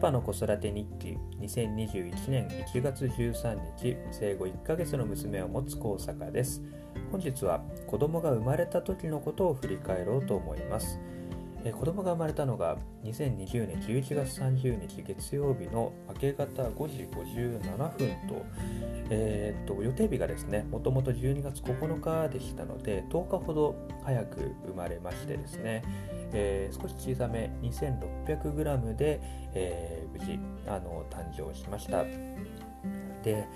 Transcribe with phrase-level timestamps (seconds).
[0.00, 6.62] パの子育て日記2021年1月13日生後1ヶ月の娘を持つ高坂です。
[7.12, 10.98] 本日は子供が生まれた時のことを振り返ろうと思います。
[11.64, 18.46] え子供が生まれたのが2020年11月30日月曜日の明け方5時57分と,、
[19.10, 25.82] えー、っと予定日がですねもともと12月9日でしたので10日ほど早く生まれましてですね、
[26.32, 29.20] えー、少し小さめ 2600g で、
[29.54, 32.04] えー、無事あの誕生しました。
[33.22, 33.46] で、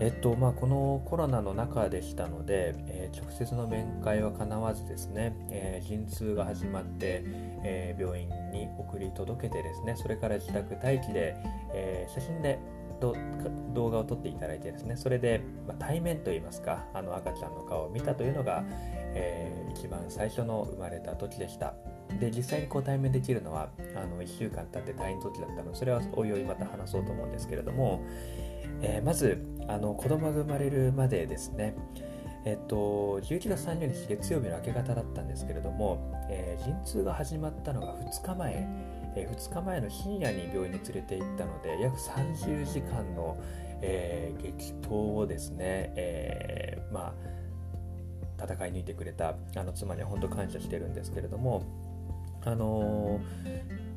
[0.00, 7.22] えっとまあ、このコロナの中でしたので、えー、直接の面会はかなわずですね、えー、陣痛が始まって、
[7.64, 11.36] えー、病院に送り届けてですねそれから自宅待機で、
[11.74, 12.58] え写真で
[13.00, 18.64] 動画を撮っていただいてですねそれで、まあ、対面といいますかあの赤ちゃんの顔を見たというのが、
[19.14, 21.74] え一番最初の生まれた時でした。
[22.20, 28.02] で実際にこう対面できるのはあの1週間経って退院時だったのでそれはおいおいまた話そうと思うんですけれども、
[28.80, 31.74] えー、まずあの子供が生まれるまでですね
[32.44, 38.66] えっと、11月30日月曜日の明け方だったんですけれども、えー、陣痛が始まったのが2日前、
[39.16, 43.36] えー、2日前の深夜に病院に連れて行ったので約30時間の、
[43.82, 47.12] えー、激闘をですね、えー、ま
[48.38, 51.64] あ戦い抜いてくれたあの妻には本当感謝してるんですけれども
[52.48, 53.20] あの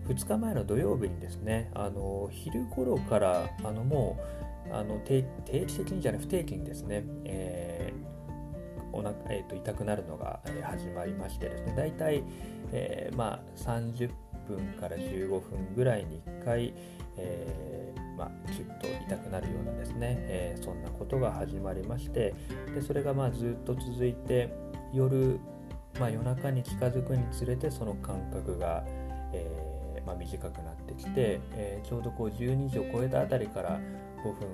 [0.08, 4.20] ー、2日前の土曜日にですね、あのー、昼頃からあのも
[4.70, 5.24] うあの定
[5.66, 8.12] 期的にじゃなく不定期にですね、えー
[8.94, 12.24] おなえーと、痛くなるのが、え始まりましてですね、大体、
[12.74, 14.12] えー、まあ、30
[14.50, 16.74] 分から15分ぐらいに1回、
[17.16, 22.34] えー、まあ、キュッと痛くなるようなですね、えー、そんなことが始まりまして
[22.76, 24.54] でそれがまあずっと続いて
[24.94, 25.40] 夜
[26.00, 28.84] まあ、夜中に近づくにつれてその間隔が、
[29.34, 33.80] えー、まあ、短くなってきて、えー、ちょうどこう12時を超えたあたりから
[34.23, 34.48] 5分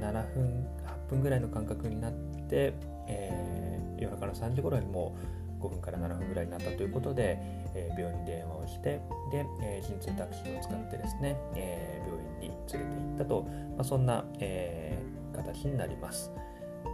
[0.00, 0.66] 7分
[1.08, 2.12] 8分ぐらいの間隔になっ
[2.48, 2.74] て、
[3.08, 5.16] えー、夜中の3時頃にも
[5.60, 7.38] う5分から7分ぐらいになったということで、
[7.74, 9.00] え病院に電話をして
[9.32, 13.42] で、え陣痛タクシーを使ってですね、え病院に連れて行ったと、
[13.74, 14.98] まあ、そんな、え
[15.34, 16.30] 形になります。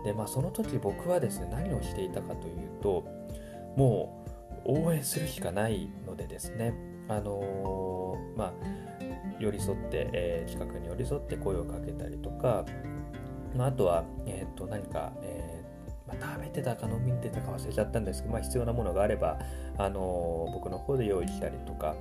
[0.05, 3.05] でまあその時僕はですね何をしていたかというと
[3.77, 4.25] も
[4.67, 6.75] う応援するしかないのでですね、
[7.09, 8.53] あのー、まあ、
[9.39, 12.65] 寄り添って、えー、近くに寄り添って声をかけたりとか、
[13.57, 19.39] まあ、あとは、えー、と何か、えー、まあ、食べてたか飲みに出たか忘れちゃったんですけど、まあ、必要なものがあれば、
[19.79, 21.97] あの僕の方で用意したりとか、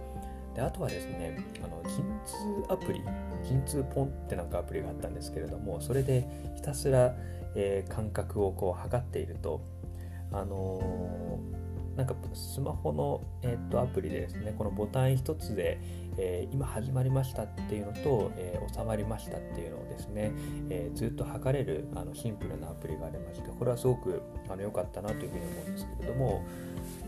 [0.54, 3.02] であとはですね、あの陣痛アプリ、
[3.44, 7.16] 陣痛ポンってなんかアプリがあったんですけれども、それでひたすら、
[7.56, 9.62] え感覚をこう測っていると、
[10.32, 11.40] あの
[12.00, 15.82] なんかスマホの、えー、とアプリでですねこのボタン1つで、
[16.18, 20.32] えー、今始まりましたっていうのと、えー、収まりましたっていうのをですね、
[20.70, 26.46] え、ずっと測れるあのシンプルなアプリがありましてこれはすごくあの良かったなというふうに思うんですけれども、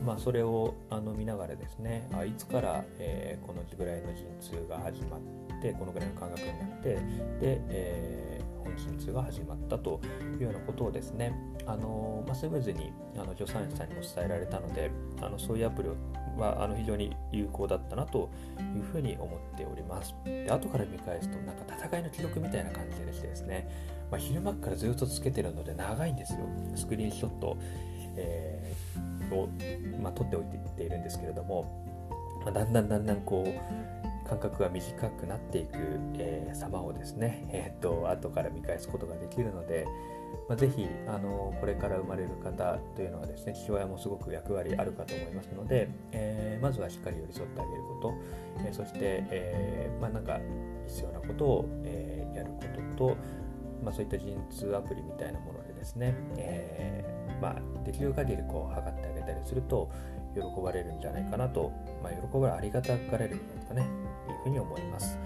[0.05, 10.01] まあ、それをあの見ながらですねあいつから、えー、このぐらいの陣痛が始まってこのぐらいの感覚になってで、え本陣痛が始まったと
[10.39, 11.33] いうようなことをですね、
[11.65, 14.91] あのまあ、スムーズにあの助産師さんにも伝えられたので
[15.21, 15.89] あのそういうアプリ
[16.39, 18.29] はあの非常に有効だったなと
[18.75, 20.15] いうふうに思っております。
[20.25, 23.69] で後から見返すとなんか戦いの記録みたいな感じでしてですね、
[24.09, 26.39] まあ、昼間からずっとつけてるので長いんですよ
[26.75, 27.57] スクリーンショット、
[28.15, 29.49] えー、を、
[30.01, 30.43] まあ、撮っておい
[30.77, 31.85] ているんですけれども、
[32.43, 34.00] まあ、だんだんだんだんこう
[34.31, 35.71] 間隔が短くなっていく、
[36.17, 39.85] えー、様をですね、えー、っと後から見返すことができるので、
[40.47, 48.13] まあ、ぜひあのこれから生まれる方というのはですね父親もすごく役割あるかと思いますので、えー、まずはしっかり寄り添ってあげること、
[48.65, 50.39] えそして、えまあ、なんか
[50.87, 52.63] 必要なことを、えやるこ
[52.95, 53.17] とと、
[53.83, 57.03] まあ、そういった陣痛アプリみたいなものでですね、え
[57.41, 59.91] まあ、できる限りこう測ってあげたりすると
[60.33, 64.00] 喜ばれるんじゃないかなと、まあ、喜ばれありがたがれるんですかね。
[64.43, 65.17] ふうに思います。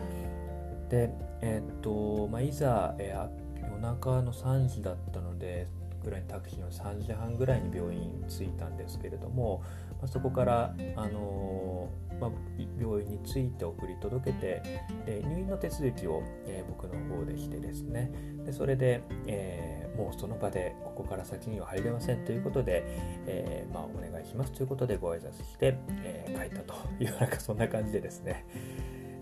[0.90, 1.10] で、
[1.42, 5.68] えー、っと、まあ、いざ、えー、夜中の3時だったので、
[6.06, 9.64] ぐらいにタクシーの3時半ぐらいに病院着いたんですけれども、
[10.00, 12.32] まあ、そこから、あのー、まあ、
[12.80, 14.62] 病院に着いて送り届けて
[15.06, 18.12] で入院の手続きを、えー、僕の方でしてですね
[18.46, 22.84] でそれで、えー、もうその場でここから先には入れませんということで、
[23.26, 28.46] えまあ、お願いしますということでご挨拶して、え帰ったというなんかそんな感じでですね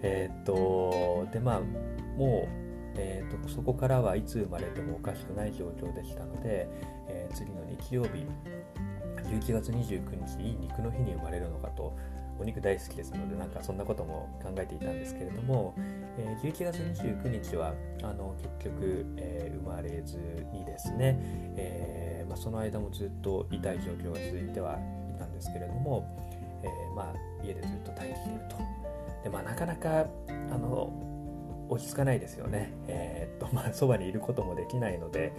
[0.03, 1.61] えー、っとでまあ
[2.17, 6.67] もう、えー、っとそこからはいつ生まれてもおかしくない状況でしたので、
[7.07, 8.25] えー、次の日曜日
[9.23, 11.97] 11月29日いい肉の日に生まれるのかと
[12.39, 15.73] お肉大好きですのでなんかそんなことも考えていたんですけれども、
[16.17, 20.17] えー、11月29日はあの結局、えー、生まれず
[20.51, 21.17] にですね、
[21.55, 24.79] えまあ、その間もずっと痛い状況が続いては
[25.15, 26.03] いたんですけれども、
[26.63, 28.82] え、まあ、家でずっと待機していると。
[29.23, 32.73] でまあ、なかなかあの落ち着かないですよね。
[32.87, 35.33] えー、っとまあ、そばにいることもできないので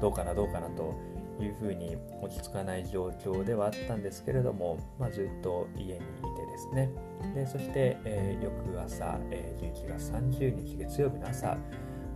[0.00, 0.94] どうかなどうかなと
[1.40, 6.90] いうふうに落ち着かない状況ではあったんですけれども、まあ、ずっと家にいてですね
[7.34, 11.56] でそして、えー、翌朝、えー、11月30日月曜日の朝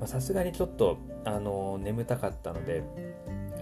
[0.04, 2.84] さすがにちょっと、あのー、眠たかったので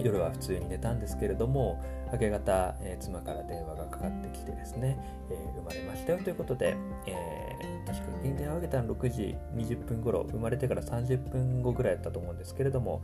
[0.00, 1.82] 夜は普通に寝たんですけれども
[2.12, 4.98] 明け方、えー、妻から電話がかかってきてですね、
[5.30, 6.76] えー、生まれましたよということで、
[7.06, 13.02] えー、確かに電話を上げたの6時20分頃生まれてから30分後ぐらいだったと思うんですけれども、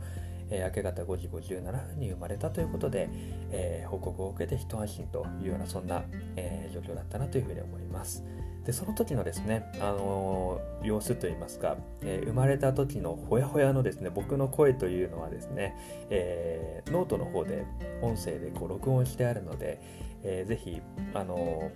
[0.49, 3.09] え、明け方5時57分に生まれたということで、
[3.51, 6.03] え、報告を受けて一安心というようなそんな、
[6.35, 8.23] え、状況だったなというふうに思います。
[8.65, 15.75] でその時のですね、あのー、様子といいますか、えー、生まれた時のほやほやのですね僕の声というのはですね、
[16.09, 17.65] えー、ノートの方で
[18.01, 19.81] 音声でこう録音してあるので、
[20.23, 20.81] えー、ぜひ、
[21.13, 21.71] あの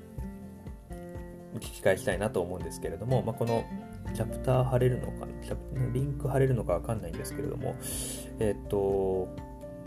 [1.56, 3.66] 聞き返したいなと思うんですけれども、まあ、この
[4.14, 5.28] チャプター貼れるのか、
[5.94, 7.76] リンク貼れるのかわかんないんですけれども、
[8.40, 9.28] えっ、と、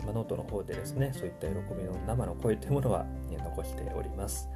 [0.03, 4.49] まあ、ノートの方でですね、そういった喜びの生の声というものは、ね、残しております。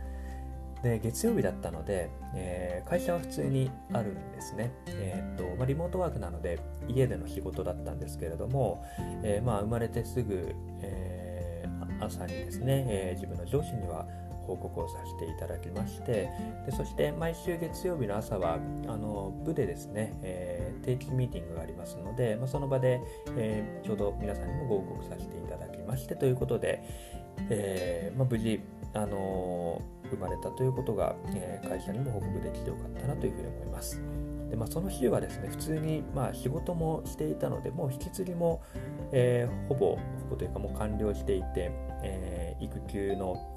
[0.83, 4.71] で月曜日だったので、えー、会社は普通にあるんですね。
[4.87, 8.83] えー、っとまあ、リモートワークなので家での仕事だったんですけれども、
[9.23, 11.65] えー、まあ、生まれてすぐ、え
[11.99, 14.05] 朝にですね、え自分の上司には
[14.45, 16.29] 報告をさせていただきまして
[16.65, 23.01] でそして毎週月曜日の朝はあの部でですね、えー、定期ミーティングがありますので、まあ、その場で、
[23.37, 26.83] えー、ちょうど皆さんにもご報告させていただきましてということで、
[27.49, 28.61] えーまあ、無事、
[28.93, 29.81] あの
[30.13, 34.01] 生まれたということが、え会社にも報告できてよかったなというふうに思います。
[34.53, 38.61] でまあ、その日はですね普通に、まあ、仕事もしていたのでもう引き継ぎも、
[39.11, 39.99] えー、ほぼほ
[40.29, 41.71] ぼというかもう完了していて、
[42.03, 43.49] えー、育休の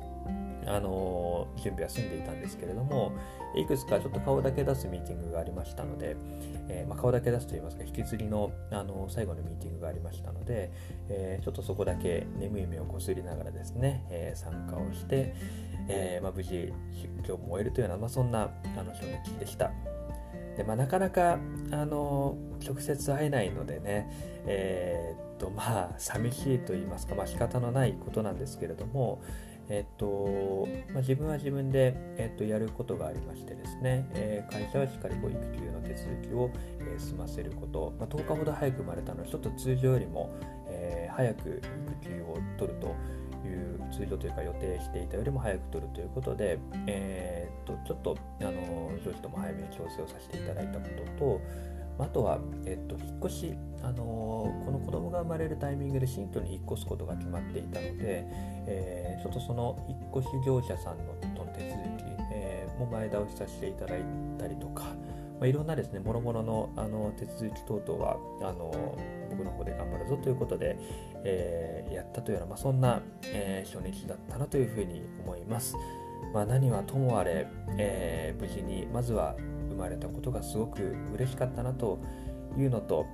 [0.67, 3.13] あの準備は済んでいたんですけれども
[3.55, 6.17] いくつかちょっと顔だけ出すミーティングがありましたので、
[6.69, 10.73] えー、まあ、顔だけ出すといいますか引き継ぎのあの最後のミーティングがありましたので、
[11.09, 15.35] えー、ちょっとそこだけ眠い目をこすりながらですね、えー、参加をして、
[15.89, 19.71] えまあ、無事今日も終えるというような、まあ、そんなあの衝撃でした。
[20.57, 21.39] でまあ、なかなか
[21.71, 22.37] あの
[22.67, 24.11] 直接会えないのでね、
[24.47, 29.23] えー、っとまあ寂しいと言いますか、まあ仕方のないことなんですけれども、
[29.69, 36.51] えっとまあ、自分は自分で、えっと、やることがありましてですね、えー、会社はしっかりこう育休の手続きを、
[36.81, 40.35] えー、済ませること、まあ、10日ほど早く生まれたのでちょっと通常よりも、
[40.69, 41.63] えー、早く
[42.01, 42.95] 育休を取ると
[43.47, 50.89] いう通常というか予定していたよりも早く取るということで、えー、っとちょっとあの上司とも早めに調整をさせていただいたこ
[51.19, 51.41] とと
[51.99, 53.97] あとは、えっと、引っ越し、あの
[54.65, 58.27] この子供が生まれるタイミングで新居に引っ越すことが決まっていたので、
[58.67, 64.03] えー、ちょっとその引っ越し業者さんのとの手続き、えー、も前倒しさせていただい
[64.39, 64.85] たりとか、
[65.39, 68.97] まあ、いろんなですね、もろもろのあの手続き等々は、あの
[69.31, 70.79] 僕の方で頑張るぞということで、
[71.25, 75.77] えー、やったというような、まあ、そんな、えー、初日だったなというふうに思います。
[76.33, 77.47] まあ、何はともあれ、
[77.77, 79.37] えー、無事にまずは
[79.69, 81.99] 生まれたことがすごく嬉しかったなと
[82.57, 83.07] いうのと、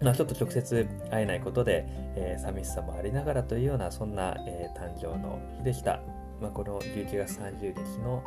[0.00, 1.84] まあ、ちょっと直接会えないことで、
[2.16, 6.00] えー、寂しさもありながらというようなそんな、えー、誕生の日でした。
[6.40, 8.22] まあ、この11月30日の、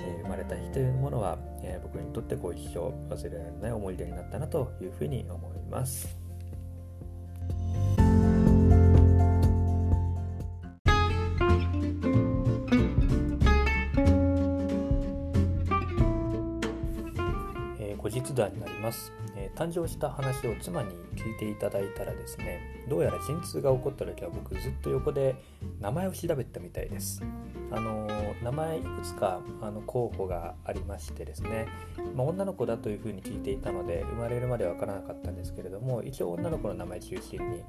[0.00, 6.24] えー、生まれた日というものは、え僕にとってこう一生忘れられない思い出になったなというふうに思います。
[18.14, 25.34] 実談になります、えー、誕生した話を妻に聞いていただいたらですねどうやら陣痛が起こった時は僕ずっと横で
[25.80, 27.22] 名前を調べてたみたいです
[27.72, 28.06] あの
[28.44, 31.66] 名前いくつかあの候補がありましてですね、
[32.14, 37.64] まあ、女の子だというふうに聞いていたので生まれるまでわからなかったんですけれども一応女の子の名前中心に、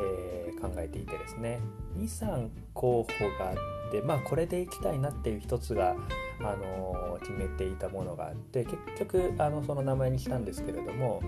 [0.00, 1.58] えー、考えていてですね
[1.98, 3.08] 23候補
[3.40, 3.54] があ
[3.88, 5.96] ってまあこれでいきたいなっていう一つが
[6.38, 11.20] あの決めていたものがあって結局あのその名前にしたんですけれども、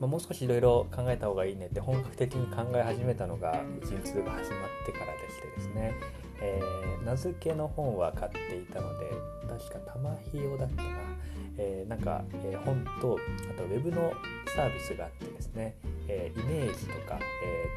[0.00, 5.94] ま、もう少しいろいろ考えた方がいいねって本格的に考え始めたのが陣痛が始まってからでしてですね、
[6.44, 9.10] えー、名付けの本は買っていたので
[9.48, 10.84] 確か玉ひよだっけな、
[11.56, 13.18] えー、なんか、えー、本と
[13.50, 14.12] あとウェブの
[14.54, 15.76] サービスがあってですね、
[16.08, 17.68] えイメージとか、え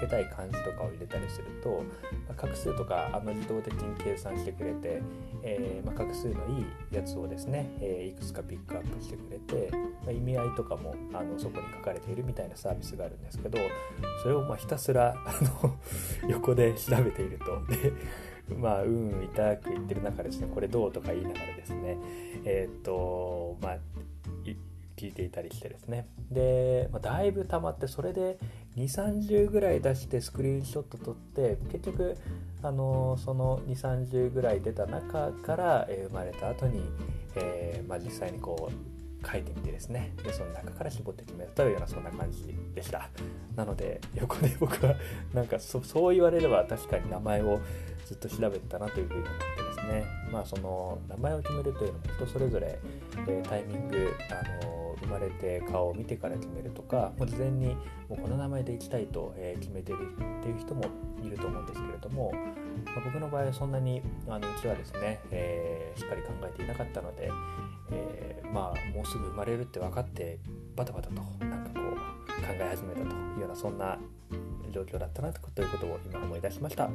[0.00, 1.84] けたい漢字とかを入れたりすると、
[2.26, 5.02] まあ、画数とかあの自動的に計算してくれて、
[5.42, 13.58] えー、まあ、画数のいいやつをですね、え、いくつかピックアップしてくれて、まあ、意味合いとかもあのそこに書かれているみたいなサービスがあるんですけど
[14.22, 15.76] それをまひたすらあの
[16.28, 17.44] 横で調べていると。
[17.66, 17.92] で
[18.56, 21.96] まあうん痛く言ってる中ですねこれどうとか言いながらですね
[22.44, 23.78] えっ、とまあ
[25.00, 26.06] 聞いていたりしてですね。
[26.30, 28.38] で、まあ、だいぶ溜まってそれで
[28.76, 32.16] 230ぐらい出してスクリーンショット撮って結局
[32.62, 36.82] あのその230ぐらい出た中から、えー、生まれた後に、
[37.36, 40.12] えーまあ、実際にこう書いてみてですね。
[40.22, 43.08] でその中から絞って決めたというようなそんな感じでした。
[43.56, 44.94] なので横で僕は
[45.32, 47.60] なんかそう言われれば確かに名前を
[48.06, 50.04] ずっと調べてたなというふうに思ってですね。
[50.32, 52.78] まあその名前を決めるというのも人それぞれ、
[53.28, 57.68] え、タイミングあの生まれて顔を見てから決めるとかもう事前に
[58.08, 60.84] もうこの名前でいきたいと、え決めてるっていう人も
[61.22, 62.32] いると思うんですけれども、
[62.86, 67.30] まあ、僕の場合はそんなにあのうちはですね、えー、しっかり考えていなかったので、
[67.92, 70.38] えー、まあもうすぐ生まれるって分かって
[70.76, 73.98] バタバタとなんかこう考え始めたというようなそんな
[74.72, 76.88] 状況だったなということを今思い出しました。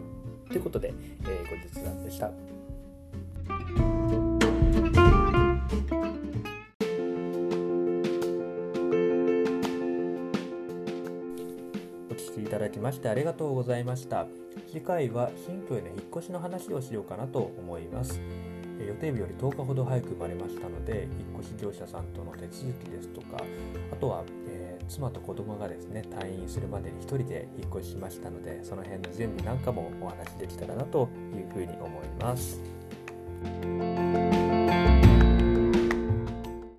[0.47, 0.93] ということで、
[1.23, 2.54] えー、後日談でした。
[12.85, 14.27] ましてありがとうございました
[14.67, 18.21] 次回は新居への引っ越しの話をしようかなと思います
[18.79, 23.43] 予定日より10日ほど早く生まれましたので引っ越し業者さんとの手続きですとか
[23.91, 32.61] あとは、えー、妻と子供がですね退院するまでに1人で引っ越ししましたのでその辺の準備なんかもお話できたらなというふうに思います。